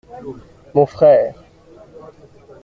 [0.73, 1.35] Mon frère.